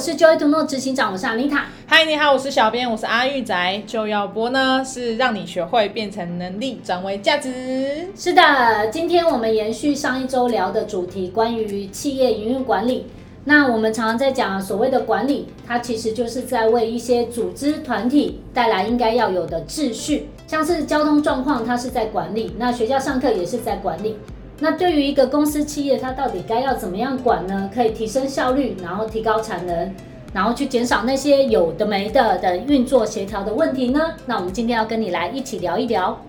[0.00, 1.60] 是 Joy to Know 执行长，我是 Anita。
[1.86, 3.82] 嗨，你好，我是小编，我是阿玉仔。
[3.86, 8.08] 就要播呢，是让你学会变成能力，转为价值。
[8.16, 13.08] 是的，今天我们延续上一周聊的主题，关于企业营运管理。
[13.44, 24.16] 那我们常常在讲所谓的管理，它其实就是在为一些组织团体带来应该要有的秩序，像是交通状况，它是在管理；那学校上课也是在管理。
[24.62, 27.70] 那对于一个公司企业，它到底该要怎么样管呢？
[27.74, 29.94] 可以提升效率，然后提高产能，
[30.34, 34.12] 然后去减少那些有的没的的运作协调的问题呢？
[34.26, 36.20] 那我们今天要跟你来一起聊一聊。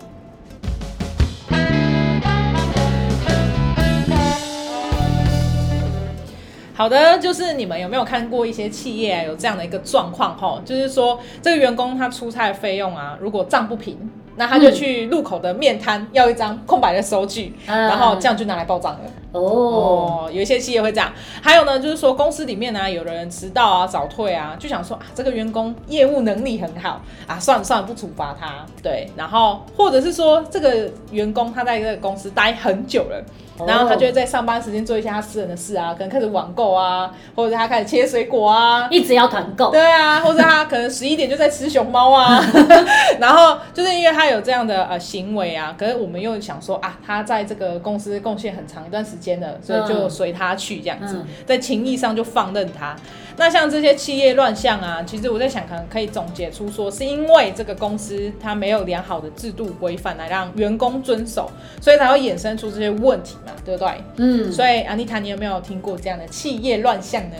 [6.72, 10.58] 好的，就是你们有没有看过一些企业，有这样的一个状况哈？
[10.64, 14.10] 就是说这个员工他出差费用啊，如果账不平。
[14.36, 19.00] 那他就去路口的面摊要一张空白的收据，嗯，然后这样就拿来报账了。
[19.32, 21.10] 哦，哦，有一些企业会这样。
[21.40, 28.64] 还有呢，就是说公司里面呢，啊，有人迟到啊、早退啊，就想说啊，这个员工业务能力很好啊，算了算了，不处罚他。
[28.82, 33.24] 对，然后或者是说这个员工他在这个公司待很久了。
[33.66, 39.70] 然后他就会在上班时间做一些他私人的事啊，可能开始网购啊，或者他开始切水果啊，一直要团购。
[39.70, 42.42] 对啊，或者他可能十一点就在吃熊猫啊，
[43.20, 52.94] 然后就是因为他有这样的呃行为啊，可是我们又想说啊，他在这个公司贡献很长一段时间了，所以就随他去这样子，嗯、在情义上就放任他。
[53.38, 63.88] 那像这些企业乱象啊，其实我在想，可能可以总结出说，是因为这个公司它没有良好的制度规范来让员工遵守，所以才会衍生出这些问题嘛，对不对？
[64.16, 64.52] 嗯。
[64.52, 67.36] 所以安妮塔，你有没有听过这样的企业乱象呢？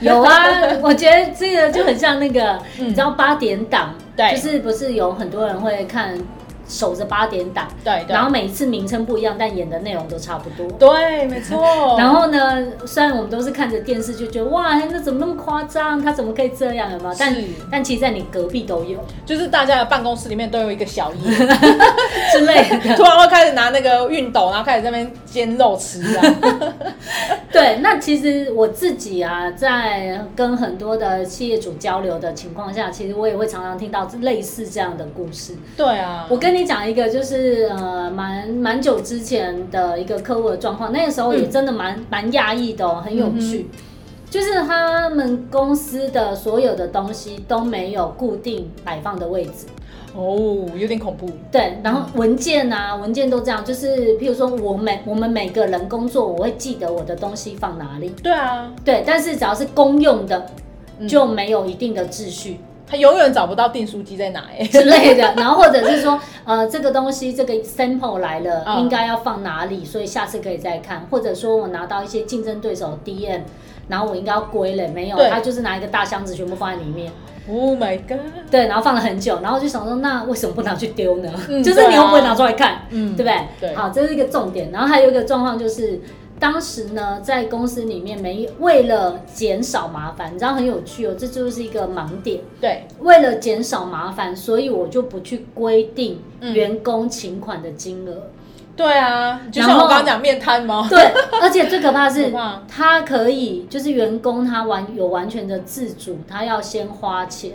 [0.00, 0.44] 有啊，
[0.82, 6.18] 我觉得这个就很像那个，嗯、你知道八点档，对，就是不是有很多人会看。
[6.66, 10.66] 守着八点档，对，对，然后每一次名称不一样，但演的内容都差不多。
[10.78, 11.62] 对，没错。
[11.98, 16.00] 然后呢，虽然我们都是看着电视就觉得哇，那怎么那么夸张？
[16.02, 16.90] 他怎么可以这样？
[16.90, 17.12] 有吗？
[17.18, 17.34] 但
[17.70, 21.30] 但其实，在你隔壁都有，就是大家的办公室里面都有一个小叶
[22.32, 26.22] 之类的， 突然会开始拿那个熨斗，然后开始在那边煎肉吃啊。
[27.52, 35.54] 对，那其实我自己啊，在跟很多的企业主交流的情况下，其实我也会常常听到类似这样的故事。
[35.76, 36.54] 对啊，我跟。
[36.54, 43.68] 跟你讲一个，就是呃，蛮蛮久之前的一个客户的状况，那个时候也真的蛮蛮讶异的哦，很有趣。
[43.70, 43.78] 嗯、
[44.30, 49.66] 就是他们公司的所有的东西都没有固定摆放的位置
[50.14, 51.28] 哦，有点恐怖。
[51.52, 58.08] 对，然后文件啊，文件都这样，就是譬如说我每我们每个人工作，我会记得我的东西放哪里。
[58.22, 60.46] 对啊，对，但是只要是公用的，
[61.06, 62.56] 就没有一定的秩序。
[62.58, 71.06] 嗯他永远找不到订书机在哪哎之类的，然后或者是说， 呃，这个东西这个 sample 来了，应该要放哪里，所以下次可以再看。
[71.10, 73.40] 或者说我拿到一些竞争对手 DM，
[73.88, 77.10] 然后我应该要归类，没有，他就是拿一个大箱子全部放在里面。
[77.48, 78.18] Oh my god！
[78.50, 81.30] 对，然后放了很久，然后就想说，那为什么不拿去丢呢？
[81.48, 83.68] 嗯、就是你又不会拿出来看，嗯，对不对？
[83.68, 84.70] 对，好，这是一个重点。
[84.70, 86.00] 然后还有一个状况就是。
[86.44, 92.42] 当时呢，在公司里面没为了减少麻烦，你知道很有趣哦，这就是一个盲点。
[92.60, 98.12] 对，为了减少麻烦，所以我就不去规定员工请款的金额。
[98.12, 98.30] 嗯。
[98.76, 100.86] 对啊，就像我刚刚讲面瘫吗？
[100.90, 101.00] 对，
[101.40, 102.30] 而且最可怕的是，
[102.68, 107.52] 他可以就是员工他完有完全的自主，他要先花钱。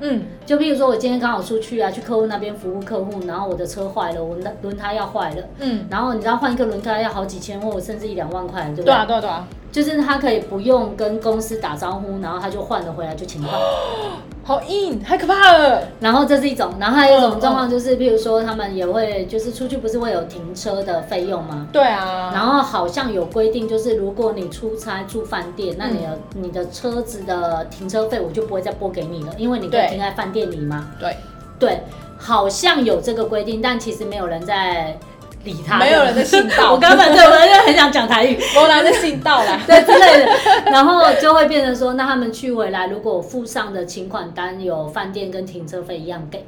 [0.00, 8.84] 嗯，就比如说，我今天刚好出去啊，去客户那边服务客户，然后我的车坏了，我的轮胎要坏了，嗯，然后你知道换一个轮胎要好几千，或者甚至一两万块，对不对？
[8.84, 9.48] 对啊，对啊，对啊。
[9.70, 13.52] 就是他可以不用跟公司打招呼，然后他就换了回来就请款，
[14.42, 15.82] 好硬，太可怕了。
[16.00, 21.68] 然后这是一种，然后还有一种状况就是，譬如说他们也会就是出去不是会有停车的费用吗？
[21.70, 22.30] 对啊。
[22.32, 30.88] 然后好像有规定，就是如果你出差住饭店，那你的你的车子的停车费我就不会再拨给你了，因为你可以停在饭店里吗。
[30.98, 31.16] 对
[31.58, 31.80] 对，
[32.18, 34.96] 好像有这个规定，但其实没有人在。
[35.44, 36.72] 理他，没有人在信道。
[36.74, 39.58] 我根本对我就很想讲台语， 我哪在信道啦？
[39.68, 40.28] 对之类的，
[40.66, 46.44] 然后就会变成说，那他们去回来，如果附上的请款单有饭店跟停车费一样给。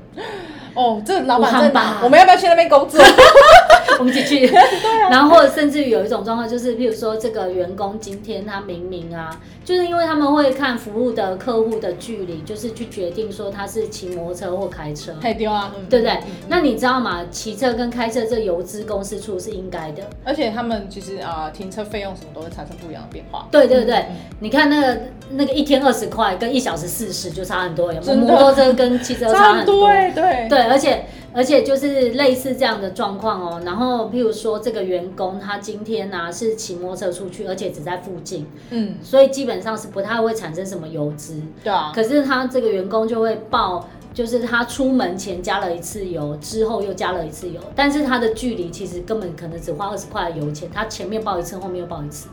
[0.74, 3.00] 哦，这老板真棒，我们要不要去那边工作？
[3.98, 4.46] 我们一起去。
[4.48, 5.08] 对啊。
[5.10, 15.12] 然后甚至于有一种状况，就是譬如说，这个员工今天他明明啊，就是因为他们会看服务的客户的距离，就是去决定说他是骑摩托车或开车。
[15.20, 16.18] 太丢啊，对不对？
[16.48, 17.20] 那你知道吗？
[17.30, 23.46] 骑车跟开车这油资公司出是应该的，而且他们其实啊，停车费用什么都会产生不一样的变化。
[23.50, 24.06] 对对对，
[24.40, 25.00] 你看那个
[25.32, 28.18] 那个一天二十块跟一小时四十就差很多，有没有？
[28.18, 29.86] 摩托车跟汽车差很多。
[29.90, 30.59] 对对对。
[30.68, 33.62] 而且而且就是类似这样的状况哦。
[33.64, 41.40] 然后，譬如说这个员工他今天呢、啊、是骑摩托车出去，而且只在附近，嗯，所以基本上是不太会产生什么油脂。
[41.62, 41.92] 对啊。
[41.94, 52.28] 可是他这个员工就会报，就是他出门前加了一次油，之后又加了一次油，但是他的距离其实根本可能只花二十块的油钱，他前面报一次，后面又报一次，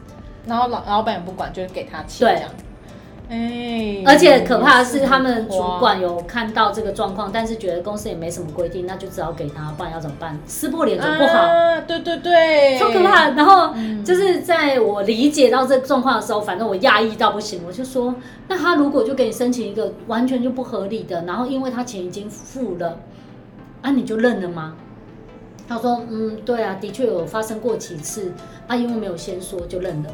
[0.45, 2.27] 然后老老板也不管，就是给他钱。
[2.27, 2.66] 对。
[3.29, 10.39] 哎、欸，而且可怕的是，他们主管有看到这个状况，但是觉得公司也没什么规定，那就只好给他，不然要怎么办？
[10.45, 11.39] 撕破脸总不好。
[11.39, 13.31] 啊，对对对，超可怕。
[13.31, 13.73] 然后
[14.05, 18.15] 就是在我理解到这个状况的时候，反正我压抑到不行，我就说，
[18.47, 22.97] 那他如果就给你申请一个完全就不合理的，然后因为他钱已经付了，
[23.81, 24.75] 啊，你就认了吗？
[25.67, 28.31] 他说，嗯，对啊，的确有发生过几次，
[28.67, 30.09] 啊，因为没有先说就认了。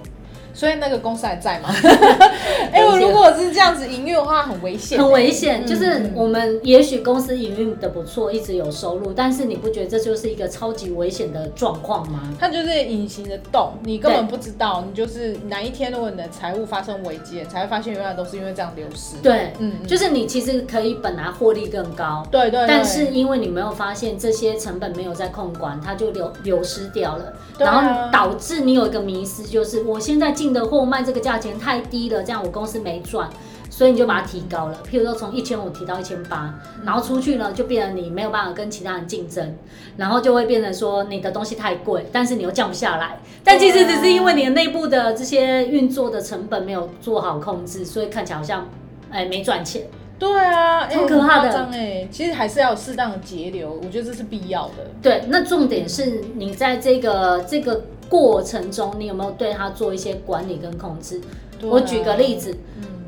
[0.53, 1.69] 所以那个公司还在吗？
[2.71, 5.03] 哎、欸，我如果是这样子营运的话，很危险、欸。
[5.03, 12.21] 很危险，就是我们也许公司营运的不错，一直有收入，但是你不觉得这就是一个超级危险的状况吗？
[12.39, 14.83] 它就是隐形的洞，你根本不知道。
[14.87, 19.17] 你就是哪一天如果你的财务发生危机，才会发现原来都是因为这样流失。
[19.21, 30.33] 对，嗯，就是你其实可以本来获利更高，对，对对，但是因为你没有发现这些成本没有在控管，它就流流失掉了，然后导致你有一个迷失，就是我现在。
[30.43, 33.29] 进的货卖这个价钱太低了，这样我公司没赚，
[33.69, 34.77] 所以你就把它提高了。
[34.85, 36.53] 譬如说从一千五提到一千八，
[36.83, 39.55] 然后出去呢就变成你没有办法跟其他人竞争，
[39.95, 43.19] 然后就会变成说你的东西太贵，但是你又降不下来。
[43.41, 48.67] 但其实只是因为你的内部的这些运作的成本没有做好控制，所以看起来好像
[49.09, 49.83] 哎没赚钱。
[50.19, 51.69] 对啊，很可怕的。
[51.71, 54.91] 哎，其实还是要有适当的节流，我觉得这是必要的。
[55.01, 57.81] 对，那重点是你在这个这个。
[58.13, 61.19] 过程中，你有没有对他做一些管理跟控制？
[61.63, 62.55] 我举个例子。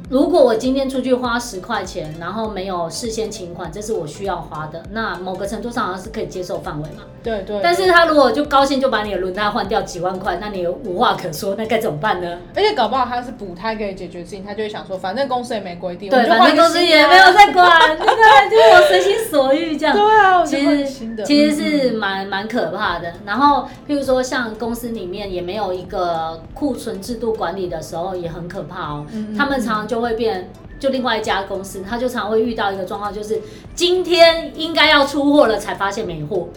[0.10, 7.02] 如果我今天出去花十块钱，然后没有事先请款，这是我需要花的，那某个程度上好像是可以接受范围嘛？
[7.24, 7.60] 对，对对。
[7.64, 12.38] 但是他如果就高兴就把你的轮胎换掉几万块，那你无话可说，那该怎么办呢？
[12.56, 19.96] 而且搞不好他是补胎可以解决事情，他就会想说，反正公司也没规定，对，反正公司也没有在管，对对，就是我随心所欲这样。
[19.96, 20.88] 对啊，其实
[21.26, 23.12] 其实是蛮蛮可怕的。
[23.26, 29.06] 然后，譬如说像公司里面也没有一个库存制度管理的时候，也很可怕哦。
[29.12, 30.52] 嗯嗯，他们常常就会变。
[30.78, 33.42] 就另外一家公司，他就常会遇到一个状况，就是
[33.74, 36.50] 今天应该要出货了，才发现没货。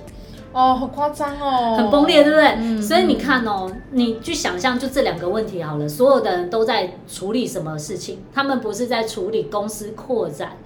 [0.53, 2.49] 哦，好夸张哦，很崩裂，对不对？
[2.59, 8.19] 嗯、所以你看哦，你去想象，就这两个问题好了，所有的人都在处理什么事情？
[8.35, 10.57] 他们不是在处理公司扩展。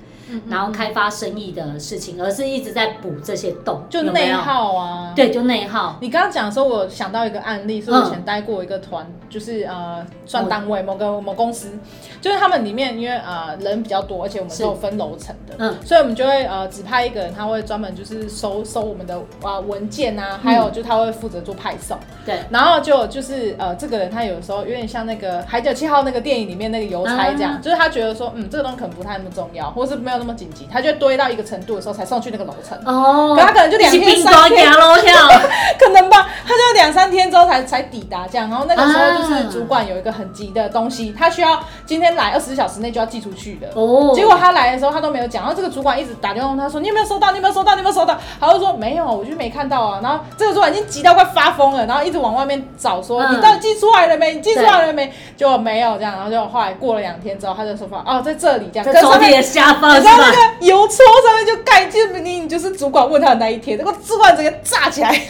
[0.48, 5.12] 然后开发生意的事情，而是一直在补这些洞，就内耗啊。
[5.14, 5.96] 对，就内耗。
[6.00, 11.78] 你刚刚讲的时候，我想到一个案例，是我以前待过一个团，嗯、就是呃，算单位某个某公司，
[12.20, 21.98] 就是他们里面因为呃人比较多，而且我们是有分楼层的，嗯，所以我们就会呃指派一个人，他会专门就是收收我们的啊、呃、文件啊，还有就他会负责做派送。
[22.24, 30.22] 对、嗯，然后就就是呃这个人他有时候有点像那个《海角七号》那个电影里面那个邮差这样，嗯、就是他觉得说嗯这个东西可能不太那么重要，或是没有。
[30.22, 32.78] 那么紧急，他就堆到一个程度的时候才送去那个楼层。
[32.84, 34.70] 哦，可他可能就两天三天，
[35.76, 38.48] 可能吧，他就两三天之后才才抵达这样。
[38.48, 43.66] 然后那个时候就是主管有一个很急的东西，他需要今天来二十四小时内就要寄出去的。
[43.74, 47.32] 哦，结果他来的时候他都没有讲，然后这个主管一直打电话问他说：“你有没有收到？
[47.32, 47.72] 你有没有收到？
[47.74, 54.34] 你有没有收到？”他就说：“没有，我就没看到啊。”然后这个主管已经急到快发疯了，然后一直往外面找，说：“你到底寄出来了没？
[54.34, 60.01] 你寄出来了没？”就没有这样，然后就后来过了两天之后，他就说：“哦，在这里这样。”在抽屉的下方。
[60.02, 65.14] 然后那个邮戳上面就盖，就是你，你就是主管问他的那一天，那个主管直接炸起来。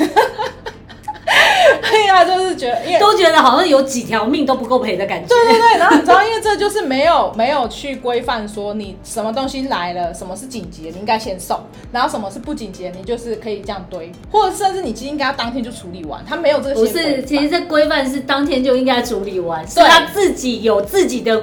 [1.90, 5.28] 对啊，就是觉得，因为都觉得好像有几条命都不够赔的感觉。
[5.28, 11.58] 对对对，然后你知道，因为这就是没有没有去规范说你什么东西来了，什么是紧急的，你应该先送，
[11.90, 16.22] 然后什么是不紧急的，你就是可以这样堆，或者甚至你其实应该要当天就处理完。
[16.28, 16.74] 他没有这个。
[16.74, 21.42] 不是，其实这规范是当天就应该处理完，所以他自己有自己的。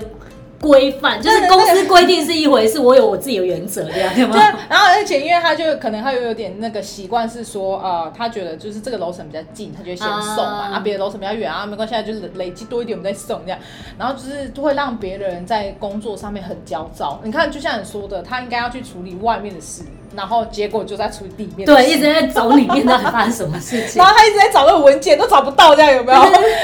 [0.60, 4.36] 规范就是公司规定是一回事，我有我自己的原则，这样对吗？
[4.70, 13.60] 然后而且因为他就可能他又有点那个习惯是说，呃，他觉得就是这个楼层比较近，他就会先送嘛，啊，别的楼层比较远啊，没关系，就是累积多一点我们再送这样，
[13.98, 17.22] 然后就是会让别人在工作上面很焦躁。
[17.24, 19.84] 你看，就像你说的，他应该要去处理外面的事。
[20.16, 23.98] 然后结果就在处理里面，对，一直在找里面到底发生什么事情。
[24.01, 26.22] 然后他一直在找那个文件，都找不到，这样有没有？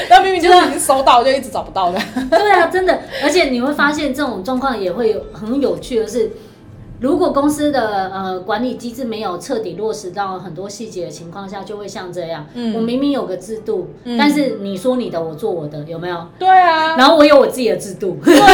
[0.10, 2.00] 那明明就是已经收到，就一直找不到的。
[2.30, 3.00] 对啊，真的。
[3.24, 6.32] 而且你会发现这种状况也会有很有趣的是，
[7.00, 12.46] 如果公司的呃管理机制没有彻底落实到很多细节的情况下，就会像这样。
[12.54, 16.25] 嗯，我明明有个制度，嗯、但是你说你的，我做我的，有没有？
[16.40, 16.96] 对啊。
[16.96, 18.18] 然后我有我自己的制度。
[18.24, 18.48] 对啊。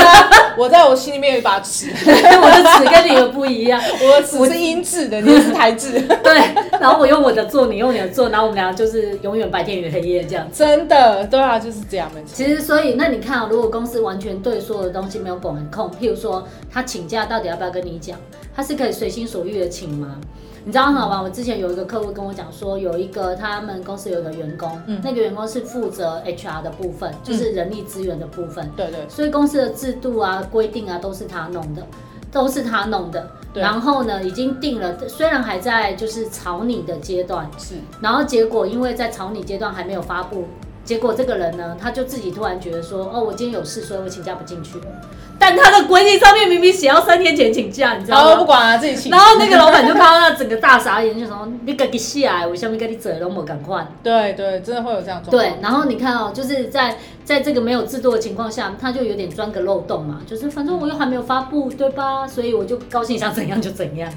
[0.57, 3.79] 我在我心里面有一把尺，我的尺跟你的不一样。
[4.03, 6.01] 我的尺是英制的，你是台制。
[6.23, 6.33] 对。
[6.79, 10.45] 然后我用我的做，你用你的做，然后我们俩就是永远白天与黑夜这样。
[10.51, 12.11] 真的，对啊，就是这样。
[12.25, 18.17] 其实，所以那你看啊，如果公司完全对所有的东西没有管控，譬如说他请假到底要不要跟你讲？
[18.55, 20.19] 他是可以随心所欲的请吗？
[20.63, 28.69] 你知道很好玩，我之前有一个客户跟我讲说，有一个他们公司有一个员工，嗯、那个员工是负责 HR 的部分，就是人力资源的部分。
[28.77, 29.09] 对、嗯、对。
[29.09, 31.81] 所以公司的制度啊、规定啊都是他弄的，
[32.31, 33.27] 都是他弄的。
[33.55, 37.75] 然后呢，已经定了，虽然还在就是草拟的阶段，是。
[37.99, 40.45] 然后结果因为在草拟阶段还没有发布，
[40.91, 44.85] 结果这个人呢，他就自己突然觉得说，哦，我今天有事，所以我请假不进去了。
[45.39, 48.35] 但他的规定上面明明写要三天前请假，你知道吗？
[48.35, 49.09] 不管啊，自己请。
[49.09, 55.31] 然后那个老板就看到那整个大傻眼，就说：“你赶紧下来，我下面给你整容，我赶快。”对对，真的会有这样状况。
[55.31, 62.27] 对，然后你看哦，就是在在这个没有制度的情况下，他就有点钻个漏洞嘛，就是反正我又还没有发布，对吧？
[62.27, 64.11] 所以我就高兴想怎样就怎样。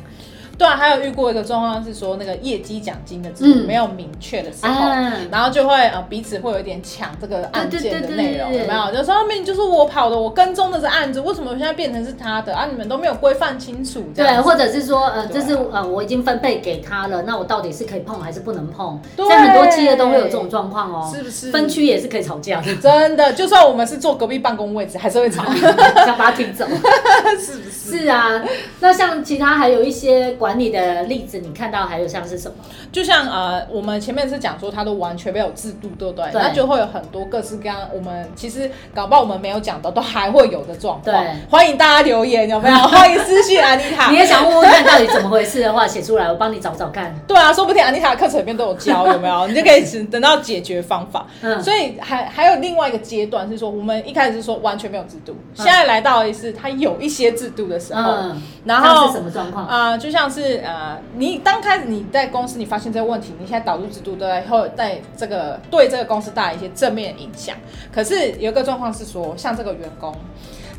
[0.56, 4.88] 对啊，还有遇过一个状况是说，那个业绩奖金的制度没有明确的时候，
[5.30, 8.92] 然后就会呃彼此会有一点抢这个案件的内容，有没有？
[8.94, 12.66] 就说明明就是我跑的，我跟踪的是案子，为什么现在变成是他的啊？
[12.70, 14.02] 你们都没有规范清楚。
[14.14, 19.00] 对，或者是说呃，这是呃我已经分配给他了，那我到底是可以碰还是不能碰？
[19.16, 21.50] 对，在很多企业都会有这种状况哦，是不是？
[21.50, 25.44] 分区也是可以吵架的，真的，就算我们是坐隔壁办公位置，还是会吵，
[26.06, 26.64] 想把他踢走，
[27.40, 27.98] 是不是？
[27.98, 28.42] 是啊，
[28.80, 30.36] 那像其他还有一些。
[30.44, 32.56] 管理的例子，你看到还有像是什么？
[32.92, 36.26] 就像呃，我们前面是讲说，它都完全没有制度，对不对？
[36.34, 37.78] 那就会有很多各式各样。
[37.94, 41.16] 我们其实搞不好我们没有讲到，都还会有的状况。
[41.16, 42.76] 对，欢迎大家留言，有没有？
[42.76, 44.10] 欢迎私信安妮塔。
[44.10, 47.14] 你也想问问看到底怎么回事的话，写出来，我帮你找找看。
[47.26, 49.48] 对啊，说不定安妮塔课程里面都有教，有没有？
[49.48, 51.26] 你就可以等到解决方法。
[51.40, 51.62] 嗯。
[51.62, 58.10] 所以还还有另外一个阶段是说，我们一开始是说完全没有制度，嗯、现在来到的是它有一些制度的时候。
[58.10, 58.42] 嗯。
[58.66, 59.66] 然后是什么状况？
[59.66, 60.33] 啊、呃，就像。
[60.34, 67.56] 是呃，你刚开始你在公司你发现这个问题，你现在导入制度都在后，在这个对这个公司带来一些正面影响。
[67.92, 70.14] 可是有一个状况是说，像这个员工。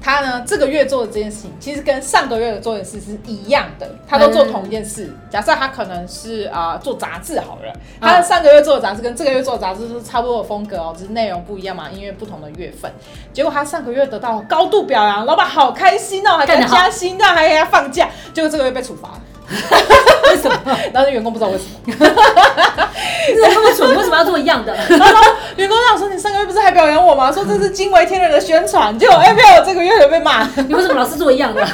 [0.01, 5.05] 他呢，这个月做的这件事情，其实跟上个月的做的事是一样的，他都做同一件事。
[5.05, 12.91] 嗯、假设他可能是啊、呃、做杂志好了，他上个月做的杂志跟这个月做的杂志是差不多的风格哦，只是内容不一样嘛，因为不同的月份。
[13.33, 18.07] 结果他上个月得到高度表扬，老板好开心哦，还给他加薪，让还给他放假。
[18.31, 19.19] 结果这个月被处罚。
[20.29, 20.57] 为什么？
[20.93, 23.95] 然后员工不知道为什么，你怎么那么蠢？
[23.95, 24.73] 为什么要做一样的？
[24.73, 25.23] 然后
[25.55, 27.31] 员工想说：“你上个月不是还表扬我吗？
[27.31, 30.43] 说这是惊为天人的宣传。”结果哎，没有，这个月有被骂。
[30.67, 31.65] 你为什么老是做一样的？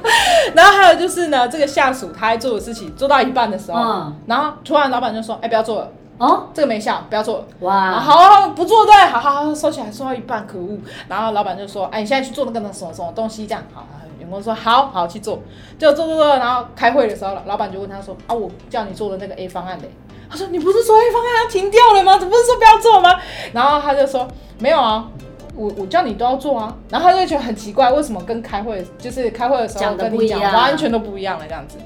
[0.54, 10.78] 然后还有就是呢，这个下属他在做的事情做到一半的时候，嗯、然后突然老板就说：“哎，不要做了哦，这个没效，不要做了。”哇，好，好，不做对，好好好，收起来，收到一半，可恶。
[11.08, 13.86] 然后老板就说：“哎，你现在去做那个什么什么东西，这样好。”
[14.28, 15.40] 员工说好好去做，
[15.78, 19.90] 就做做做，然后开会的时候，老板就问他说：“啊，我叫你做的那个 A 方案嘞。”
[20.30, 22.18] 他说：“你不是说 A 方案要停掉了吗？
[22.18, 23.18] 怎么不是说不要做吗？”
[23.54, 24.28] 然后他就说
[24.60, 25.08] ：“没有啊，
[25.56, 31.78] 我我叫你都要做啊。”然后他就觉得很奇怪，为什么跟开会就是开会的时候跟你讲完全都不一样了这样子，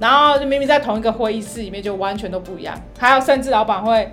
[0.00, 4.12] 然后就明明在同一个会议室里面就完全都不一样，还有甚至老板会。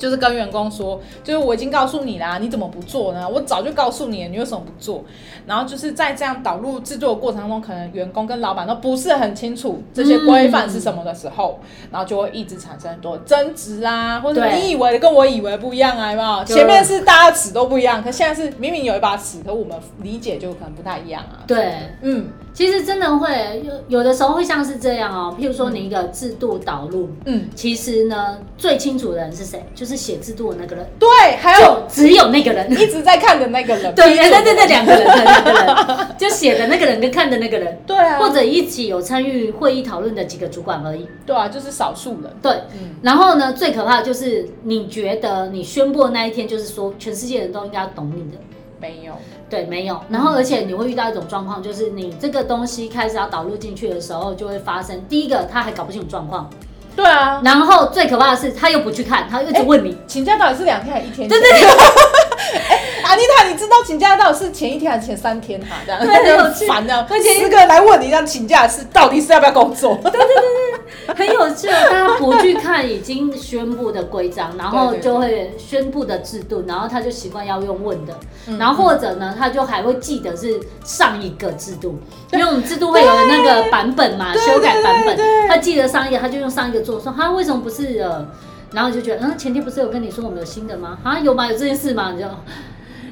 [0.00, 3.28] 就是跟员工说，就是我已经告诉你啦，你怎么不做呢？
[3.28, 5.04] 我早就告诉你了，你为什么不做？
[5.46, 16.44] 然后就是在这样导入制作的过程当中，可能员工跟老板都不是很清楚这些规范是什么的时候，嗯、然后就会一直产生很多争执啊，或者你以为的跟我以为不一样啊，有没有？
[16.44, 21.44] 前面是大家尺都不一样，可现在是明明有一把尺，可我们理解就可能不太一样啊。
[21.46, 22.28] 对，嗯。
[22.52, 29.64] 其实真的会有有的时候会像是这样哦，譬如说你一个制度导入，嗯，其实呢最清楚的人是谁？
[29.74, 30.86] 就是写制度的那个人。
[30.98, 31.08] 对，
[31.40, 33.92] 还有只有那个人一直在看的那个人。
[33.96, 37.78] 对对对对， 两个人，两个人，就写的那个人跟看的那个人。
[37.86, 38.18] 对啊。
[38.18, 41.06] 或者一起有参与会议讨论的几个主管而已。
[41.24, 42.30] 对啊，就是少数人。
[42.42, 42.96] 对，嗯。
[43.02, 48.38] 然后呢，最可怕的就是你觉得你宣布的那一天，就是说全世界人都应该懂你的。
[48.80, 49.12] 没有，
[49.50, 50.00] 对，没有。
[50.08, 56.48] 然后，而且你会遇到一种状况，就是你这个东西开始要导入进去的时候，就会发生第一个，他还搞不清楚状况。
[56.96, 57.40] 对啊。
[57.44, 61.28] 然后最可怕的是，他又不去看，他一直问你，请假到底是两天还是一天？
[61.28, 61.68] 对对对。
[63.04, 65.76] 阿妮塔，你知道请假到底是前一天还是前三天哈？
[65.84, 67.06] 这样很， 烦的。
[67.10, 69.98] 而且十个人来问你，这样请假是到底是要不要工作？
[70.04, 70.79] 对对对对，
[71.16, 71.66] 很有趣。
[71.68, 78.14] 大家不去看已经宣布的规章，然后就会宣布的制度，然后他就习惯要用问的，
[78.58, 81.98] 然后或者呢，他就还会记得是上一个制度，
[82.32, 85.18] 因为我们制度会有那个版本嘛，修改版本，
[85.48, 88.26] 他记得上一个，他就用上一个做，说他为什么不是呃，
[88.72, 90.98] 然后就觉得嗯，前天不是有跟你说我们有新的吗？
[91.02, 91.46] 啊，有吗？
[91.46, 92.12] 有这件事吗？
[92.12, 92.30] 你知道，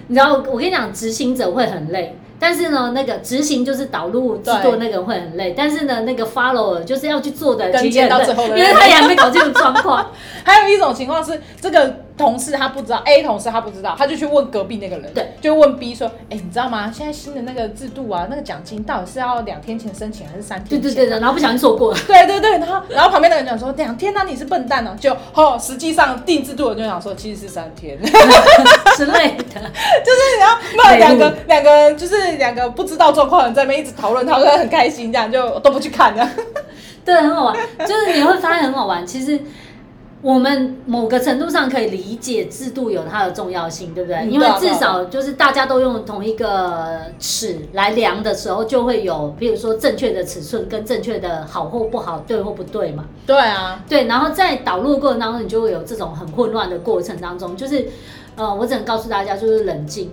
[0.08, 2.18] 你知道我跟你讲，执行者会很累。
[2.40, 10.10] 但是呢，那个执行就是导入制作那个人会很累，但是呢，那个 follower 就是要去做的，跟接到最后的，因为他也还没搞清楚状况。
[10.44, 12.07] 还有一种情况是这个。
[12.18, 16.90] 同事他不知道，A 同事他不知道，他就去问隔壁那个人，对，就问 B 说，哎、欸，你知道吗？
[16.92, 20.80] 现在新的那个制度啊，那个奖金到底是要两天前申请还是三天前？
[20.80, 21.98] 对对对，然后不小心错过了。
[22.06, 24.98] 对对对，然后然后旁边的人讲说两天，那你是笨蛋呢、啊？
[25.00, 27.96] 就哦，实际上定制度的就想说其实是三天
[28.96, 29.44] 之类的，
[30.04, 36.28] 就是然后那两个两个就是两个不知道状况的人在那边一直讨论，讨论很开心，这样就都不去看了。
[37.04, 39.40] 对，很好玩，就是你会发现很好玩，其实。
[40.20, 44.26] 我们某个程度上可以理解制度有它的重要性，对不对？
[44.26, 53.04] 因为至少就是大家都用同一个尺来量的时候，就会有，比如说正确的尺寸跟正确的好或不好，对或不对嘛。
[53.26, 54.06] 对啊，对。
[54.06, 57.86] 然后在导入过程当中，你就会有这种很混乱的过程当中，就是，
[58.34, 60.10] 呃，我只能告诉大家，就是冷静。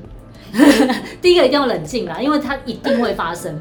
[1.20, 3.60] 第一个一定要冷静啦，因为它一定会发生。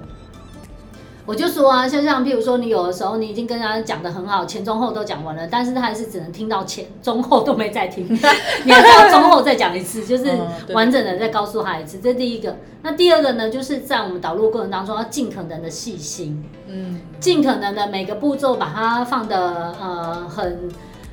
[1.27, 8.07] 我就说啊，就像譬如说，你有的时候你已经跟人家讲的很好，前中后都讲完了，但是他还是只能听到前中后都没再听，
[8.65, 10.31] 你还要中后再讲一次，就是
[10.75, 11.99] 完整的再告诉他一次。
[11.99, 12.57] 这是第一个。
[12.83, 20.69] 那第二个呢，就是在我们导入过程当中要尽可能的细心，嗯，尽可能的每个步骤把它放的呃很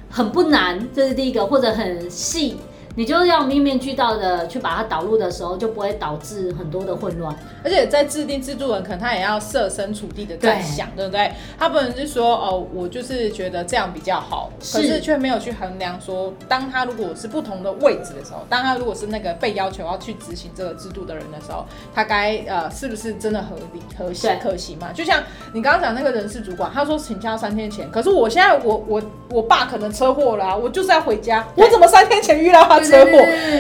[0.09, 2.57] 很不难，这是第一个，或者很细。
[2.95, 7.36] 你就是要面面俱到的去把它导入的时候，就不会导致很多的混乱。
[7.63, 11.31] 而且在制定制度人，可能他也要设身处地的在想，对，对不对？
[11.57, 24.91] 他不能是说哦，我就是觉得这样比较好，可是却没有去衡量说，当他如果是不同的位置的时候，当他如果是那个被要求要去执行这个制度的人的时候，他该呃是不是真的合理、合适、可行嘛？
[24.91, 32.80] 就像你刚刚讲那个人事主管，他说请假三天前，可是我现在我我我爸可能车祸了，啊，我就是要回家，我怎么三天前遇到他？
[32.83, 33.11] 车祸，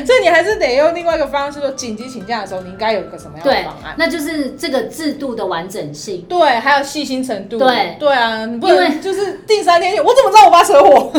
[0.05, 3.95] 所以你还是得用另外一个方式说，紧急请假的时候，你应该有一个什么样的方案？
[3.97, 11.11] 那就是这个制度的完整性，对，还有细心程度，对，对啊，你不能就是定三天，我怎么知道我爸车祸？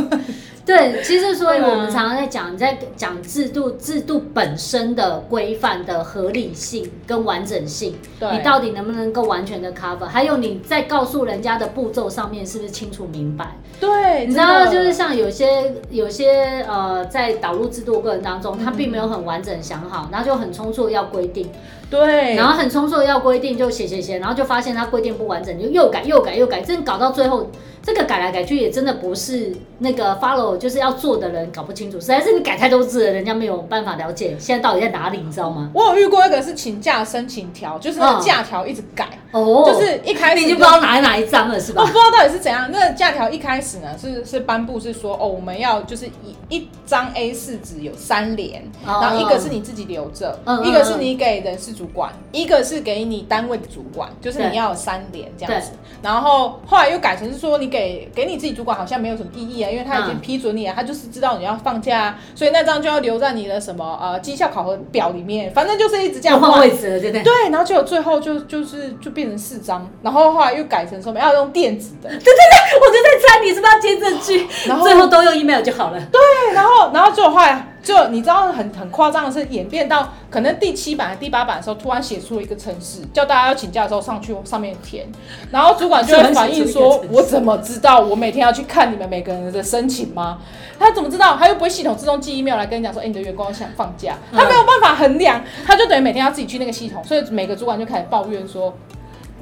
[0.65, 10.05] 对，其实所以我们常常在讲，在讲制度，制度本身的规范的合理性跟完整性，你到底能不能够完全的 cover？
[10.05, 13.59] 还有你在告诉人家的步骤上面是不是清楚明白？
[13.81, 21.51] 对，你知道，就是像有些有些呃，在导入制度过程当中，他并没有很完整想好，然后就很匆促要规定，
[21.93, 27.47] 对，然后很匆促要规定就写写写，然后就发现他规定不完整，就又改又改又改，真搞到最后。
[27.85, 35.69] 这个改来改去也真的不是那个 follow 就是要做的人搞不清楚，实在是你改太多字了，人家没有办法了解现在到底在哪里，你知道吗？
[35.75, 41.83] 我有遇过一个是请假申请条，就是那个假条一直改，哦，就是一开始你已经不知道哪哪一张了，是吧？
[41.83, 42.71] 我不知道到底是怎样。
[42.71, 55.73] 那个假条一开始呢是是颁布是说哦，我们要就是一一张 A 四纸有三联，然后一个是你自己留着，嗯一个是你给人事主管，一个是给你单位的主管，就是你要有三联这样子。
[56.01, 57.73] 然后后来又改成是说你。
[57.73, 67.23] 给给你自己主管好像没有什么意义啊，因为他已经批准你了，他就是知道你要放假啊，所以那张就要留在你的什么呃绩效考核表里面，反正就是一直这样换位置了，对不对？
[67.23, 75.99] 对，然后就最后就就是就变成四张，然后后来又改成什么要用电子的，对对对，我就在猜你是不是要接这句，然后最后都用 email 就好了。
[76.13, 76.21] 对，
[76.53, 77.72] 然后然后最后后来。
[77.83, 85.07] 就你知道很很夸张的是，演变到可能第七版、第八版的时候，突然写出了一个程式，叫大家要请假的时候上去上面填，
[85.51, 90.39] 然后主管就会反映说：“我怎么知道我每天要去看你们每个人的申请吗？
[90.79, 91.37] 他怎么知道？
[91.37, 98.73] 他又不会系统自动寄 email 来跟你讲说，哎、欸，你的员工想放假，他没有办法衡量，他就等于每天要自己去那个系统，所以每个主管就开始抱怨说。”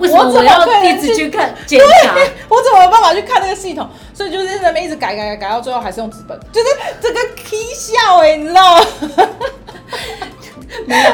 [0.00, 2.14] 为什么我要一直去看检查？
[2.48, 3.88] 我怎么有办法去看那个系统？
[4.12, 6.66] 所以就是在那边一直改改改，改到最后还是用纸本，就是
[7.00, 8.86] 这个 K 笑哎，你知道吗？
[10.86, 11.10] 没有，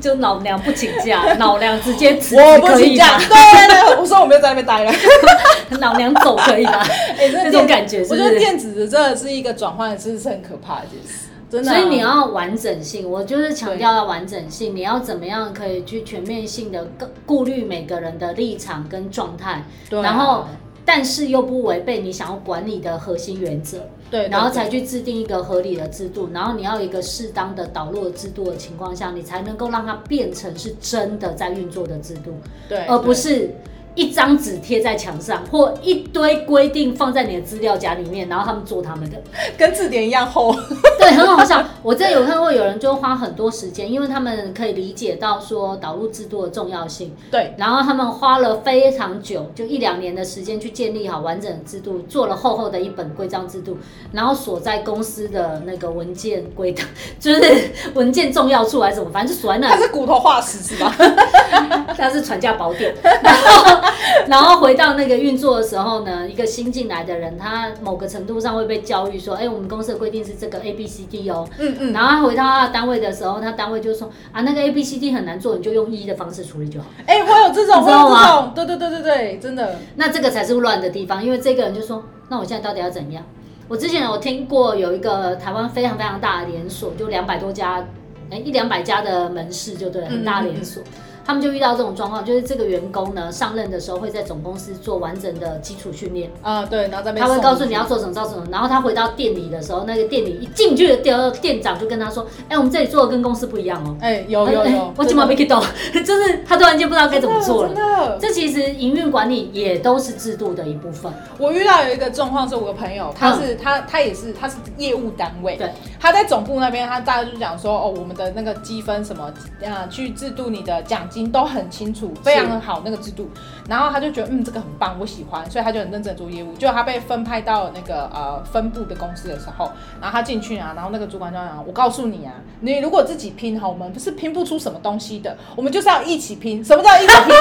[0.00, 3.18] 就老娘不请假， 老娘直接辞职可以吗？
[3.18, 4.92] 对对对，我说我没有在那边待了，
[5.80, 6.80] 老娘走可以吗？
[7.16, 11.25] 哎、欸，这种感觉是是，我觉得电子的真的是一个转换的，是很可怕的一件事。
[11.56, 14.76] 真的啊、所以你要完整性，我就是强调要完整性。
[14.76, 16.86] 你要怎么样可以去全面性的
[17.24, 20.44] 顾虑每个人的立场跟状态，对啊、然后
[20.84, 23.78] 但是又不违背你想要管理的核心原则，
[24.10, 32.34] 对，对，对，然后才去制定一个合理的制度，然后你要一个适当的导入的制度的情况下，你才能够让它变成是真的在运作的制度，
[32.68, 33.50] 对，而不是。
[33.96, 39.20] 一张纸贴在墙上，或一堆规定放在你的资料夹里面，然后他们做他们的，
[39.58, 40.54] 跟字典一样厚。
[41.00, 41.64] 对，很好笑。
[41.82, 47.14] 我真的有看过有人就花很多时间，因为他们可以理解到说导入制度的重要性。
[47.30, 53.78] 对，然后他们花了非常久，就一两年的时间去建立好完整的制度，做了厚厚的一本规章制度，
[54.12, 56.86] 然后锁在公司的那个文件规档，
[57.18, 59.74] 就是文件重要处还是什么，反正就锁在那里。
[59.74, 60.94] 它是骨头化石是吧？
[61.96, 62.94] 它是传家宝典。
[63.22, 63.85] 然后
[64.28, 76.86] 然后回到那个运作的时候呢，一个新进来的人，他某个程度上会被教育说，哎，我们公司的规定是这个 A B C D 哦，嗯嗯，然后他回到他的单位的时候，他单位就说啊，那个 A B C D 很难做，你就用 E 的方式处理就好。
[77.06, 78.52] 哎，我有这种，我有这种？
[78.54, 79.76] 对对对对对，真的。
[79.96, 83.24] 那这个才是乱的地方，因为这个人就说，那我现在到底要怎样？
[83.68, 87.84] 我之前有听过有一个台湾非常非常大的连锁，就两百多家，
[88.30, 90.82] 哎，一两百家的门市，就对了，很大连锁。
[90.82, 103.96] 嗯嗯他们就遇到这种状况，就是这个员工呢上任的时候会在总公司做完整的基础训练啊，对，然后在他会告诉你要做什么，做什么，然后他回到店里的时候，那个店里一进去的店店长就跟他说：“哎、欸，我们这里做的跟公司不一样哦。
[104.00, 105.60] 欸”哎，有有有，我怎么没听懂？
[105.92, 107.68] 就是他突然间不知道该怎么做了。
[107.68, 111.12] 真的，这其实营运管理也都是制度的一部分。
[111.38, 119.32] 我遇到有一个状况是，我的朋友他是、嗯、他他也是他是业务单位，对，他在总部那边，他大概就讲说：“哦，我们的那个积分什么
[119.64, 123.28] 啊，去制度你的奖金都很清楚。”非常好那个制度，
[123.68, 126.52] 然后他就觉得嗯这个很棒，我喜欢，所以他就很认真做业务。
[126.54, 136.64] 就他被分派到那个呃分部的公司的时候，然后他进去啊，然后那个主管就讲：“我告诉你啊，你如果自己拼哈，我们不是拼不出什么东西的，我们就是要一起拼。
[136.64, 137.14] 什么叫一起拼？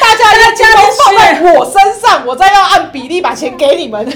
[0.00, 4.06] 大家要钱都放在我身上，我再要按比例把钱给你们。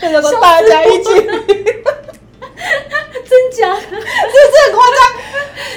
[0.00, 1.10] 这叫做大家一起
[3.52, 3.80] 假的？
[3.90, 4.98] 这这很夸张？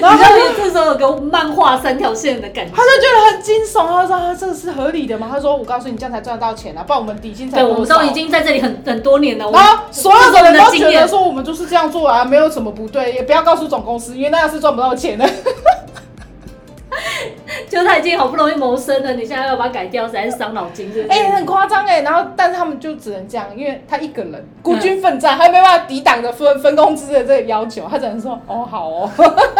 [0.00, 3.86] 然后你这时候有个漫画三条线的感觉，他就觉得很惊悚。
[3.86, 9.50] 他说：“啊，这个是合理的吗？”他说：“我告诉你，这样才赚得到钱啊，不然我们底薪才。”对，我们都已经在这里很很多年了。
[9.50, 15.26] 然后所有的人都觉得说我们就是这样做啊，没有什么不对，也不要告诉总公司，因为那样是赚不到钱的。
[17.76, 21.12] 就他已经好不容易谋生了，你现在要把它改掉，实在是伤脑筋，是不是？
[21.12, 22.00] 哎、欸，很夸张哎。
[22.00, 29.10] 然后，但是他们就只能这样，因为他一个人孤军奋战，他没办法抵挡的分分工资的这个要求，他只能说哦好哦，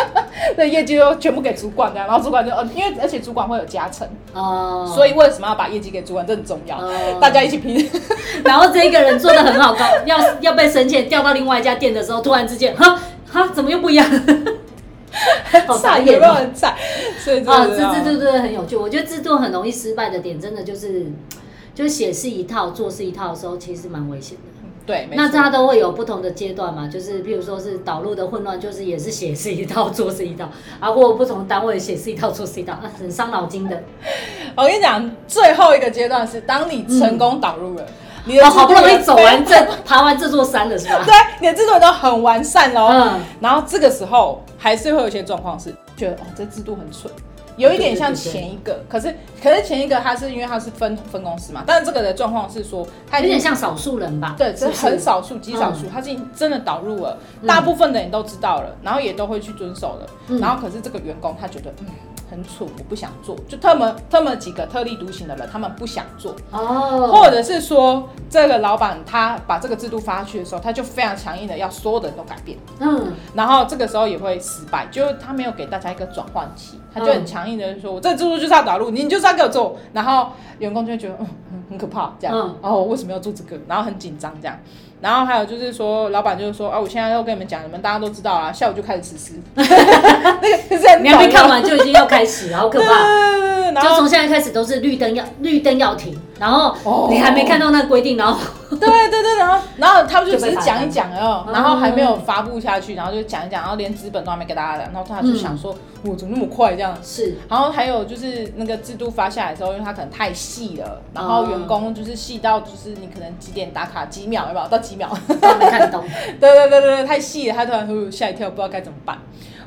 [0.56, 2.08] 那业绩就全部给主管这样。
[2.08, 6.26] 然后主管就呃，因为而且主管会有加成哦，所以为什么要把业绩给主管？
[6.26, 7.86] 这很重要，哦、大家一起拼。
[8.42, 12.98] 然后这一个人做的很好，高要要被升迁调到另外一家店的时候，突然之间，哈
[13.30, 14.06] 哈，怎么又不一样？
[15.66, 16.76] 好差也没有很差，
[17.18, 18.76] 所以啊，这这这这很有趣。
[18.76, 21.06] 我觉得制度很容易失败的点，真的就是，
[21.74, 24.42] 就是写是一套，做是一套的时候，其实蛮危险的。
[24.84, 33.82] 对，那大家都会有不同的阶段嘛，就是譬如说是导入的混乱，就是也是写是一套，做是一套，啊，或不同单位写是一套，做是一套，啊，很伤脑筋的。
[34.56, 37.82] 我跟你讲，最后一个阶段是当你成功导入了。
[37.82, 41.02] 嗯你的好不容易走完这爬完这座山了是吧？
[41.06, 42.88] 对，你的制度都很完善喽。
[42.88, 47.10] 嗯，然后这个时候还是会有一些状况是觉得哦，这制度很蠢，
[47.56, 54.34] 有一点像前一个，可是可是前一个他是因为他是分分公司嘛，但是这个的状况是说他有点像少数人吧？
[54.36, 57.16] 对，是很少数极少数，他是真的导入了，
[57.46, 61.86] 大部分的人都知道了，然后也都会去遵守了，然后可是这个员工他觉得嗯。
[62.28, 63.36] 很蠢，我不想做。
[63.48, 66.34] 就他们，他们几个特立独行的人，他们不想做。
[66.50, 67.06] 哦。
[67.12, 72.58] 或者是说，这个老板他把这个制度发去的时候，他就非常强硬的要所有的人都改变。
[72.80, 73.12] 嗯。
[73.32, 80.28] 然后这个时候也会失败，就是他没有给大家一个转换期，他就很强硬的说：“我这个制度就是要打入，你就是要给我做。”然后
[80.58, 82.36] 员工就会觉得嗯很可怕这样。
[82.36, 82.56] 嗯。
[82.60, 83.56] 哦，为什么要做这个？
[83.68, 84.58] 然后很紧张这样。
[85.00, 89.32] 然后还有就是说，老板就是说，啊，我现在要跟你们讲，你们大家都知道啊，下午就开始实施。
[89.54, 93.82] 那个是你还没看完就已经要开始，好可怕。
[93.82, 106.94] 就从现在开始都是绿灯要绿灯要停，然后你还没看到那个规定，然后 对对对，然后然后他们就只是讲一讲哦，然后还没有发布下去，然后就讲一讲，然后连资本都还没给大家讲，然后他就想说，我怎么那么快这样？
[107.02, 107.36] 是。
[107.48, 115.08] 然后还有就是那个制度发下来的时候，因为它可能太细了，然后员工就是细到就是你可能几点打卡几秒，有没有到几秒？
[115.28, 116.04] 没 看懂。
[116.38, 119.16] 对对对对，太细了，他突然会吓一跳，不知道该怎么办。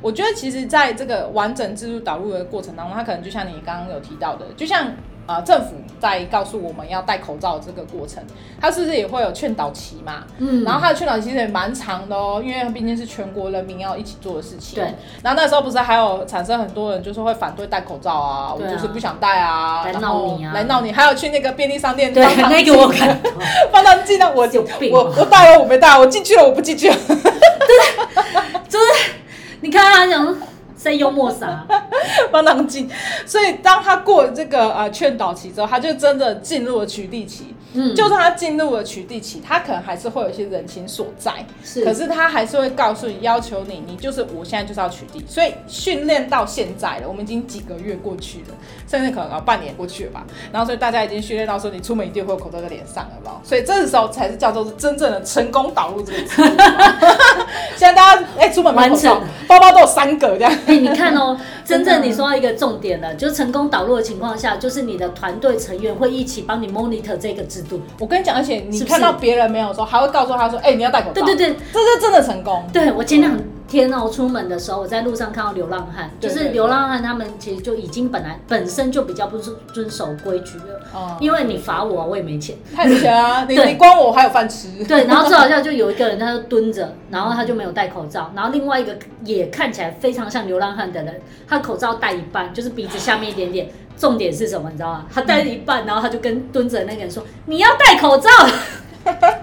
[0.01, 4.87] 我觉得其实，在这个完整制度导入的过程当中，它可能就像你刚刚有提到的，就像
[5.29, 8.23] 呃政府在告诉我们要戴口罩这个过程，
[8.59, 10.23] 它是不是也会有劝导期嘛？
[10.39, 14.79] 嗯，然后它的劝导期其实也蛮长的哦，因为毕竟是全国人民要一起做的事情。
[14.79, 14.85] 对。
[15.21, 23.15] 然后那时候不是还有产生很多人就是会反对戴口罩啊，我就是不想戴啊，来闹你啊，来闹你，还有去那个便利商店对那个 我看，
[23.71, 24.49] 放他进来，我
[24.91, 27.21] 我我戴了我没戴，我进去了我不进去了，对，
[28.67, 28.85] 就是
[29.61, 30.35] 你看他讲。
[30.81, 31.65] 谁在幽默啥？
[32.31, 32.89] 帮他们进。
[33.25, 37.53] 所以当他过了这个呃劝导期之后，他就真的进入了取缔期。
[37.71, 41.31] 嗯，就算他进入了取缔期，他可能还是会有一些人情所在。
[41.63, 45.21] 是，可是他还是会告诉你，要求你，你就是我现在就是要取缔。
[45.27, 48.55] 所以训练到现在了，我们已经几个月过去了，
[48.89, 50.25] 甚至可能要半年过去了吧。
[50.51, 53.39] 然后所以大家已经训练到说，你出门一定会有口罩在脸上了吧？
[53.43, 56.41] 所以这个时候才是叫做是真正的成功导入这个词。
[57.77, 60.51] 现在大家哎、欸，出门没口罩，包包都有三个这样。
[60.69, 67.81] 哎、欸，你看哦、 喔，真正你说到一个重点了，就是成功导入的情况下，就是你的团队成员会一起帮你 monitor 这个制度。
[67.99, 71.25] 我跟你讲，而且你看到别人没有说，还会告诉他说，哎、欸，你要戴口罩。
[71.25, 72.63] 对对对，这是真的成功。
[72.71, 73.35] 对，我前两
[73.69, 80.81] 天哦、喔，出门的时候，我在路上看到流浪汉，就是流浪汉他们其实就已经本来本身就比较不遵守规矩了。
[80.93, 81.15] 哦。
[81.21, 82.57] 因为你罚我，我也没钱。
[82.75, 83.45] 太没钱啊！
[83.47, 84.83] 你你关我，我还有饭吃。
[84.85, 93.69] 对，然后 最好笑就有一个人，他就蹲着，然后他就没有戴口罩，然后另外一个也看起来非常像流浪汉的人，他口罩戴一半，就是鼻子下面一点点。
[93.97, 94.69] 重点是什么？
[94.71, 95.05] 你知道吗？
[95.13, 98.29] 他戴了一半，然后他就跟蹲着那个人说：“你要戴口罩。”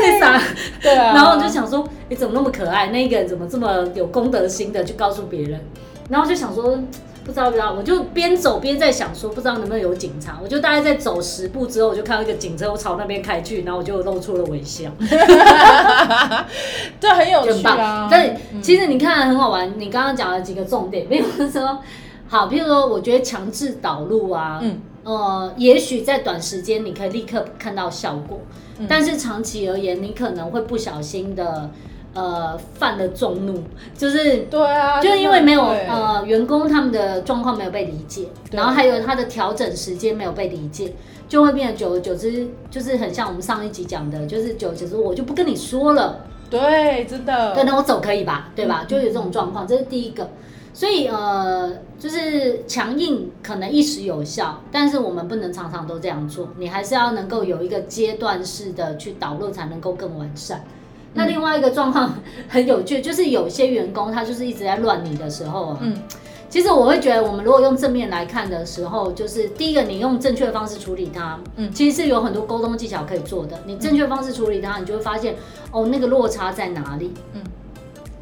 [0.82, 1.12] 对啊。
[1.14, 2.88] 然后我就想说：“你怎么那么可爱？
[2.88, 5.60] 那个人怎么这么有公德心的去告诉别人？”
[6.10, 6.78] 然后就想说。
[7.26, 10.38] 不知道不知道，我就边走边在想说，不知道能不能有警察。
[10.42, 14.90] 我就大概在走十步之后，我就看到一个警车我朝那边开去，然后我就露出了微笑。
[17.00, 18.08] 对，很有趣啊。
[18.10, 19.72] 对，其实你看很好玩。
[19.78, 21.78] 你刚刚讲了几个重点，比如说，
[22.28, 28.40] 好，譬如说，我觉得强制导入啊，嗯，呃，也许在短时间你可以立刻看到效果，
[28.78, 31.70] 嗯，但是长期而言，你可能会不小心的。
[32.16, 33.60] 呃，犯了众怒，
[33.98, 40.94] 就是对啊，就因为没有呃员工他们的状况没有被理解，然后还有他的调整时间没有被理解，
[41.28, 48.48] 就会变得久而久之，就是很像我们上一集讲的，就是久而久之我就不跟你说了，对，真的，对，那我走可以吧？
[48.54, 48.84] 对吧？
[48.86, 50.30] 就有这种状况，这是第一个，
[50.74, 60.64] 所以呃，就是强硬可能一时有效，但是我们不能常常都这样做，你还是要能够有一个阶段式的去导入，才能够更完善。
[61.14, 62.12] 那另外一个状况
[62.48, 65.96] 很有趣，就是有些员工他就是一直在乱你的时候啊，嗯，
[66.50, 73.56] 其实我会觉得，我们如果用正面来看的时候，就是第一个，你用正确的方式处理它，嗯，其实是有很多沟通技巧可以做的。
[73.64, 75.36] 你正确方式处理它，你就会发现
[75.70, 77.14] 哦，那个落差在哪里？
[77.34, 77.40] 嗯，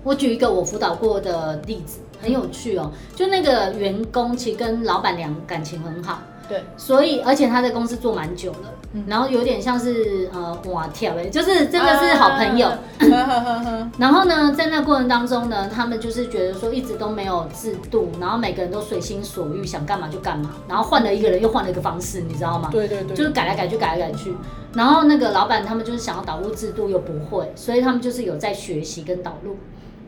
[0.04, 6.20] 我举一个我辅导过的例子，很有趣哦，就那个员工其实跟老板娘感情很好。
[6.48, 12.66] 对，所以而且他在公司做蛮久了，嗯、然后有点像是呃哇跳哎，就是真的是好朋友。
[12.68, 22.68] 啊、然后呢，在那过程当中呢，他们就是觉得说一直都没有制度，然后每个人都随心所欲，想干嘛就干嘛，然后换了一个人又换了一个方式，你知道吗？
[22.72, 24.34] 对对对，就是改来改去，改来改去。
[24.74, 29.56] 然后那个老板他们就是想要导入制度又不会，所以他们就是有在学习跟导入。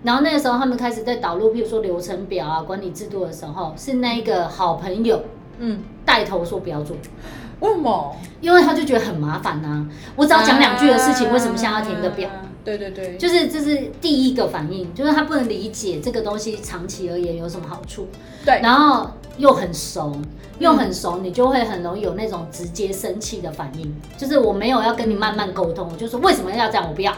[0.05, 5.21] 然后那个时候他们开始在导入，譬如说流程表啊、管理制度的时候，是那个好朋友。
[5.59, 6.97] 嗯，带头说不要做，
[7.61, 8.17] 为什么？
[8.41, 9.89] 因为他就觉得很麻烦呐、啊。
[10.17, 12.29] 我只要讲两句的事情，为什么现在要填个表？
[12.65, 18.09] 对对对，就是这是第一个反应，就是他不能理解这个东西长期而言有什么好处。
[18.45, 20.13] 对，然后又很熟，
[20.59, 23.95] 又很熟，你就会很容易有那种直接生气的反应。
[24.17, 27.13] 就是我没有要跟你慢慢沟通，我就说为什么要这样，我不要。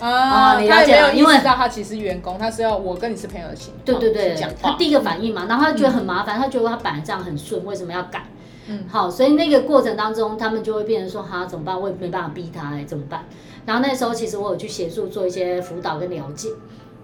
[0.00, 8.24] 啊，你了解了，因为知道他其实员工，他是要我跟你是朋友的情况，对对对，他第一个反应嘛，然后他觉得很麻烦，他觉得他本来这样很顺，为什么要改？
[8.66, 11.80] 嗯，好，所以那个过程当中，他们就会变成说，哈，怎么办？
[11.80, 13.24] 我也没办法逼他，哎，怎么办？
[13.66, 16.48] 然后那时候其实我有去协助做一些辅导跟了解，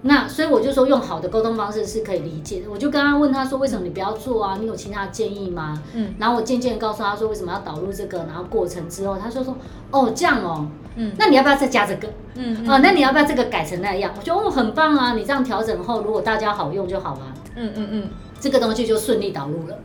[0.07, 4.57] 那所以我就说用好的沟通方式是可以理解的，我就跟他问他说，为什么你不要做啊？
[4.61, 5.83] 你有其他的建议吗？
[5.95, 8.19] 嗯，然后我渐渐告诉他说，为什么要导入这个？
[8.19, 9.57] 然后过程之后，他就说，
[9.91, 10.67] 哦，这样哦。
[10.99, 12.09] 嗯，那你要不要再加这个？
[12.37, 14.13] 嗯，嗯，啊，那你要不要这个改成那样？
[14.17, 15.13] 我觉得哦，很棒啊！
[15.13, 17.35] 你这样调整后，如果大家好用就好了。
[17.55, 18.09] 嗯嗯嗯，
[18.41, 19.79] 这个东西就顺利导入了。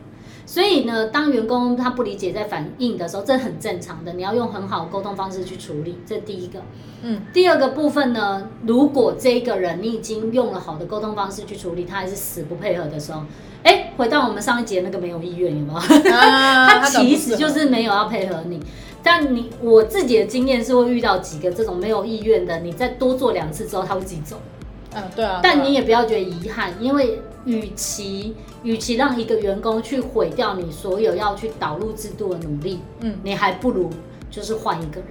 [0.52, 4.12] 所以呢，当员工他不理解在反应的时候，这很正常的。
[4.12, 6.60] 你要用很好的沟通方式去处理，这第一个。
[7.00, 13.22] 嗯，第二个部分呢，如果这个人你已经用了好的沟通方式去处理，他还是死不配合的时候，
[13.62, 16.12] 哎，回到我们上一节那个没有意愿，有没有？
[16.14, 18.60] 啊、 他其实就是没有要配合你。
[19.02, 24.36] 但你我自己的经验是会遇到几个这种没有意愿的，你再多做两次之后，他会自己走。
[24.94, 25.40] 嗯，对啊。
[25.42, 33.90] 但你也不要觉得遗憾，因为与其与其让一个员工去毁掉你所有要去导入制度的努力，嗯，你还不如
[34.30, 35.10] 就是换一个人。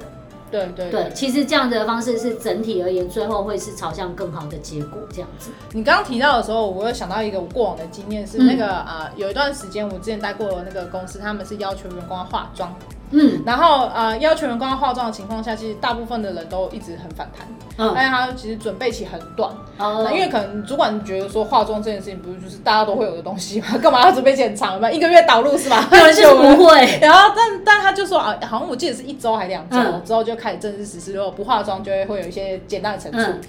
[0.52, 5.00] 对对对，对，其实这样的方式是整体而言，最后会是朝向更好的结果。
[5.10, 5.50] 这样子。
[5.72, 12.76] 你刚刚提到的时候，我有想到一个我过往的经验是那个啊、嗯呃，有一段时间我之前待过的那个公司，他们是要求员工要化妆。
[13.12, 17.47] 嗯，然后呃要求员工要化妆的情况下，其实大部分的人都一直很反弹。
[17.78, 19.52] 嗯，但是他其实准备期很短。
[19.78, 24.89] 哦，因为可能主管觉得说化妆这件事情不是就是大家都会有的东西嘛， 干嘛要准备很长嘛？
[24.89, 25.88] 一个月导入是吧？
[25.91, 27.00] 有人就不会。
[27.02, 33.17] 然后但但他就说啊，好像我记得是一周还两周、嗯、之后就开始正式实施，如果不化妆就会会有一些简单的惩处。
[33.19, 33.41] 嗯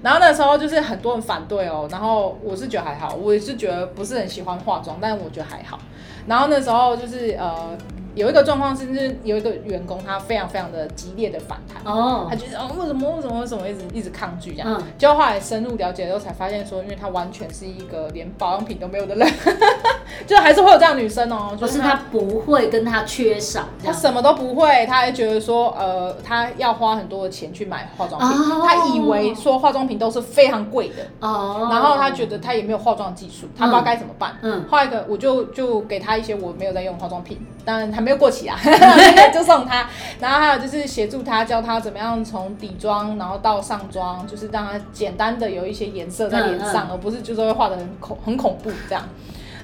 [0.00, 5.76] 然后那时候就是很多人反对哦，然后我是觉得还好，我也是觉得不是很喜欢化妆，但是我觉得还好。
[6.28, 7.76] 然后那时候就是呃。
[8.18, 19.32] 有一个状况是，就是有一个员工，他非常非常的激烈的反弹，哦，他觉得哦，为什么为什么为什么一直一直抗拒这样，嗯，就后来深入了解之后才发现说，因为他完全是一个连保养品都没有的人，
[20.26, 38.58] 就还是会有这样女生哦，就是他不会跟她缺少，他什么都不会，他还觉得说，呃，他要花很多的钱去买化妆品，哦，他以为说化妆品都是非常贵的，哦，然后他觉得他也没有化妆技术，他不知道该怎么办，嗯，后来一个我就就给他一些我没有在用的化妆品，当然还没有过期啊，
[39.30, 39.86] 就送他。
[40.18, 49.04] 然后还有就是协助他，教他怎么样从底妆，然后到上妆，就是让他简单的有一些颜色在脸上，嗯嗯，而不是就是会画的很恐很恐怖这样。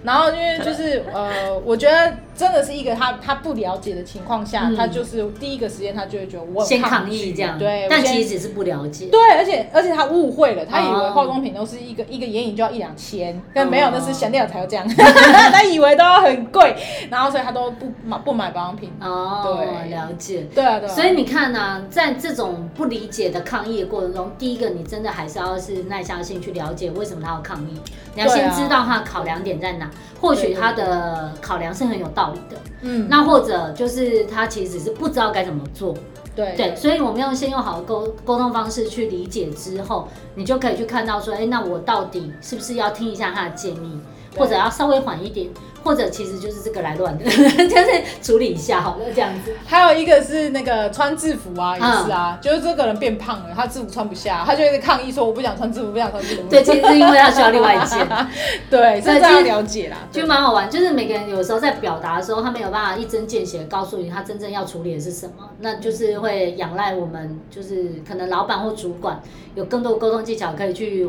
[0.02, 14.92] 然后因为就是呃，我觉得真的是一个他他不了解的情况下，嗯、他就是第一个时间他就会觉得我先抗议这样，对，但其实只是不了解，对，而且而且他误会了，他以为化妆品都是一个、哦、一个眼影就要一两千，但没有，那是香奈儿才要这样，哦、
[15.52, 16.76] 他以为都要很贵，
[17.10, 18.90] 然后所以他都不买不买保养品。
[19.00, 20.92] 哦，对，了解，对啊对啊。
[20.92, 27.78] 所以你看呢、啊，在这种不理解的抗议的过程中，第一个你真的还是要是耐下心去了解为什么他要抗议，
[28.14, 29.90] 你要先知道他的考量点在哪。
[30.20, 35.94] 或许他的考量是很有道理的，嗯，那或者就是他其实只是不知道该怎么做，
[36.36, 36.54] 对。
[36.56, 44.00] 对，所以我们要先用好的沟沟通方式去理解之后，你就可以去看到说，哎，那我到底是不是要听一下他的建议，
[44.36, 45.48] 或者要稍微缓一点。
[45.84, 49.52] 或者其实就是这个来乱的， 就是处理一下好了这样子。
[49.66, 56.42] 还有一个是那个穿制服啊，也是啊，嗯、就是这个人变胖了，他制服穿不下，他就一直抗议说我不想穿制服，不想穿制服。
[56.48, 57.98] 对，其实是因为他需要另外一件。
[58.70, 60.70] 对，所以这样了解啦，就蛮好玩。
[60.70, 69.20] 就是每个人有时候在表达的时候，他没有办法一针见血告诉你他真正要处理的是什么，那就是会仰赖我们，就是可能老板或主管
[69.54, 71.06] 有更多沟通技巧可以去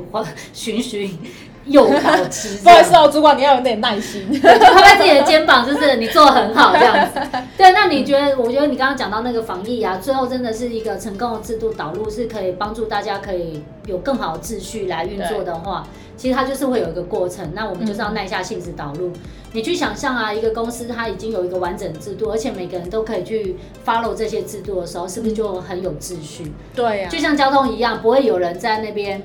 [0.52, 1.18] 循循。
[1.66, 7.20] 诱 导之，不好意思哦，主管你要有点耐心，就拍拍自己的 肩膀，就是你做的很好这样子。
[7.58, 8.38] 对，那你觉得？
[8.38, 17.52] 我觉得你刚刚讲到那个防疫啊，最后真的是一个成功的制度导入，是可以帮助大家可以有更好的秩序来运作的话，其实它就是会有一个过程。
[17.56, 19.12] 那我们就是要耐下性子导入。
[19.54, 26.52] 你去想象啊，一个公司它已经有一个完整制度，而且每个人都可以去 follow 这些制度的时候，是不是就很有秩序？
[26.76, 29.22] 对呀，就像交通一样，不会有人在那边。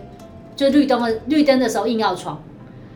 [0.61, 2.39] 就绿灯的绿灯的时候硬要闯，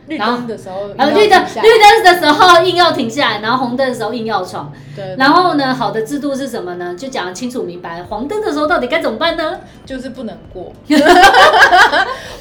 [0.05, 4.71] 绿灯的时候，然后绿灯绿灯的时候硬要停下来，然后红灯的时候硬要闯。
[4.95, 5.15] 对。
[5.17, 6.93] 然后呢，好的制度是什么呢？
[6.95, 9.57] 就讲清楚明白，黄灯的时候到底该怎么办呢？
[9.83, 10.71] 就是不能过。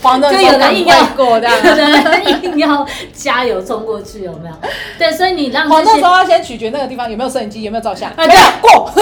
[0.02, 4.54] 黄灯就有人硬要过，这样，有人硬要加油冲过去，有没有？
[4.98, 8.10] 对，所以你让黄灯时候要先取决那个地方有没有摄影机，有没有照相。
[8.10, 8.92] 啊，对，过。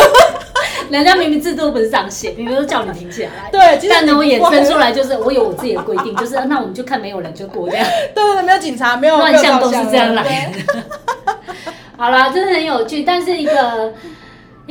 [0.92, 3.50] 人家明明制度不是这样写，明明都叫你停下来。
[3.52, 7.86] 对，但呢，我衍生出来就是我有我自己的规定，就是那我们就看没有人就过这样。
[8.14, 10.82] 对 对对，没有警察，没有乱象都是这样来的。
[11.96, 13.92] 好啦，真的很有趣，但是一个。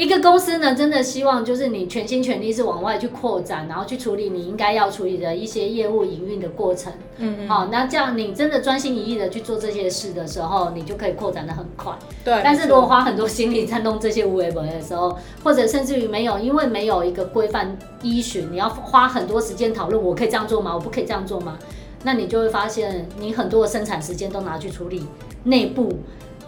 [0.02, 6.92] 一个公司呢，真的希望就是你全心全力是往外去扩展，然后去处理你应该要处理的一些业务营运的过程。
[7.18, 7.48] 嗯嗯。
[7.48, 11.94] 好，那这样你真的专心一意的去做这些事的时候，你就可以扩展的很快。
[12.26, 12.42] 对。
[12.44, 20.74] 但是如果花很多心力在弄这些无为本的时候，或者甚至于没有，因为没有一个规范依循，你要花很多时间讨论，我可以这样做吗？
[20.74, 21.60] 我不可以这样做吗？
[22.04, 25.06] 那你就会发现，你很多的生产时间都拿去处理
[25.44, 25.94] 内部。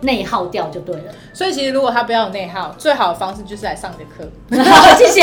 [0.01, 1.03] 内耗掉就对了，
[1.33, 4.69] 所以其实如果他不要有内耗，最好的方式就是来上你的课。
[4.69, 5.21] 好， 谢谢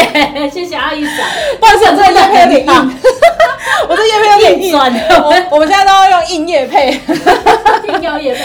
[0.50, 1.16] 谢谢阿姨讲，
[1.58, 2.72] 不好意思，这个业配有点硬，
[3.88, 6.98] 我这叶配有点硬，我我们现在都要用硬叶配，
[7.92, 8.40] 硬要叶配，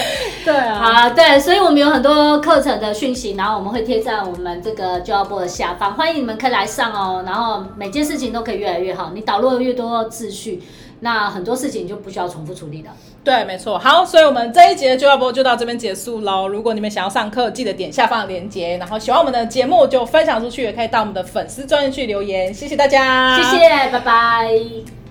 [0.46, 10.64] 对啊，好对，所以我们有很多课程的讯息，然后我们会贴在我们这个就要播的下方，欢迎你们可以来上哦，然后每件事情都可以越来越好，你导入了越多秩序。
[11.06, 12.90] 那很多事情就不需要重复处理的。
[13.24, 13.78] 对，没错。
[13.78, 16.48] 好，所以我们这一节就要播就到这边结束喽。
[16.48, 22.52] 如果你们想要上课，记得点下方的链接，然后喜欢我们的节目就分享出去，也可以到我们的粉丝专页去留言。
[22.52, 25.05] 谢谢大家，谢谢，拜拜。